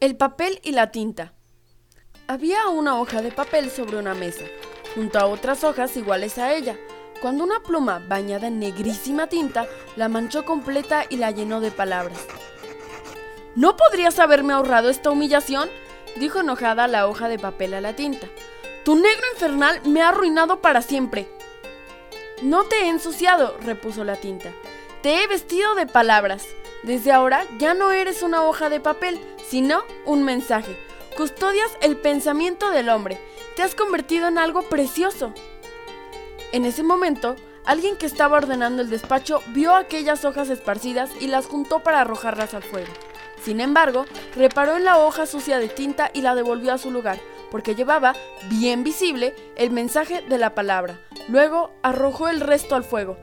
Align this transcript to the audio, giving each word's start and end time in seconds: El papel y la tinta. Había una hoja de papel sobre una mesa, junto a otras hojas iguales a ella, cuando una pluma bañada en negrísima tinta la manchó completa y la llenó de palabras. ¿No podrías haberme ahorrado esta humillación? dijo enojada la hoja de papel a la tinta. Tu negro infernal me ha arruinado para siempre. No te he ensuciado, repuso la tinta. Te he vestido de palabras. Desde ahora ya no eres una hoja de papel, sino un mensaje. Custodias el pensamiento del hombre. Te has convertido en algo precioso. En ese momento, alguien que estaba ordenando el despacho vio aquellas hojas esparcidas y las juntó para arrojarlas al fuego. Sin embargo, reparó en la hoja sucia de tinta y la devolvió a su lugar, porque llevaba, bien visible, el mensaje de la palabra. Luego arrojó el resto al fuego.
El 0.00 0.14
papel 0.16 0.60
y 0.62 0.70
la 0.70 0.92
tinta. 0.92 1.32
Había 2.28 2.68
una 2.68 3.00
hoja 3.00 3.20
de 3.20 3.32
papel 3.32 3.68
sobre 3.68 3.96
una 3.96 4.14
mesa, 4.14 4.44
junto 4.94 5.18
a 5.18 5.26
otras 5.26 5.64
hojas 5.64 5.96
iguales 5.96 6.38
a 6.38 6.54
ella, 6.54 6.76
cuando 7.20 7.42
una 7.42 7.64
pluma 7.64 8.00
bañada 8.06 8.46
en 8.46 8.60
negrísima 8.60 9.26
tinta 9.26 9.66
la 9.96 10.08
manchó 10.08 10.44
completa 10.44 11.04
y 11.10 11.16
la 11.16 11.32
llenó 11.32 11.60
de 11.60 11.72
palabras. 11.72 12.20
¿No 13.56 13.76
podrías 13.76 14.20
haberme 14.20 14.52
ahorrado 14.52 14.88
esta 14.88 15.10
humillación? 15.10 15.68
dijo 16.14 16.38
enojada 16.38 16.86
la 16.86 17.08
hoja 17.08 17.28
de 17.28 17.40
papel 17.40 17.74
a 17.74 17.80
la 17.80 17.96
tinta. 17.96 18.28
Tu 18.84 18.94
negro 18.94 19.26
infernal 19.34 19.80
me 19.84 20.02
ha 20.02 20.10
arruinado 20.10 20.60
para 20.60 20.80
siempre. 20.80 21.28
No 22.42 22.62
te 22.62 22.82
he 22.82 22.88
ensuciado, 22.88 23.58
repuso 23.64 24.04
la 24.04 24.14
tinta. 24.14 24.52
Te 25.02 25.24
he 25.24 25.26
vestido 25.26 25.74
de 25.74 25.86
palabras. 25.86 26.46
Desde 26.82 27.12
ahora 27.12 27.44
ya 27.58 27.74
no 27.74 27.92
eres 27.92 28.22
una 28.22 28.44
hoja 28.44 28.68
de 28.68 28.80
papel, 28.80 29.20
sino 29.48 29.82
un 30.06 30.22
mensaje. 30.22 30.76
Custodias 31.16 31.70
el 31.82 31.96
pensamiento 31.96 32.70
del 32.70 32.88
hombre. 32.88 33.18
Te 33.56 33.62
has 33.62 33.74
convertido 33.74 34.28
en 34.28 34.38
algo 34.38 34.62
precioso. 34.62 35.32
En 36.52 36.64
ese 36.64 36.82
momento, 36.82 37.34
alguien 37.64 37.96
que 37.96 38.06
estaba 38.06 38.36
ordenando 38.36 38.82
el 38.82 38.90
despacho 38.90 39.42
vio 39.48 39.74
aquellas 39.74 40.24
hojas 40.24 40.48
esparcidas 40.48 41.10
y 41.20 41.26
las 41.26 41.46
juntó 41.46 41.80
para 41.80 42.00
arrojarlas 42.00 42.54
al 42.54 42.62
fuego. 42.62 42.92
Sin 43.42 43.60
embargo, 43.60 44.06
reparó 44.36 44.76
en 44.76 44.84
la 44.84 44.98
hoja 44.98 45.26
sucia 45.26 45.58
de 45.58 45.68
tinta 45.68 46.10
y 46.14 46.22
la 46.22 46.34
devolvió 46.34 46.72
a 46.72 46.78
su 46.78 46.90
lugar, 46.90 47.18
porque 47.50 47.74
llevaba, 47.74 48.14
bien 48.48 48.84
visible, 48.84 49.34
el 49.56 49.70
mensaje 49.70 50.22
de 50.22 50.38
la 50.38 50.54
palabra. 50.54 51.00
Luego 51.28 51.72
arrojó 51.82 52.28
el 52.28 52.40
resto 52.40 52.74
al 52.74 52.84
fuego. 52.84 53.16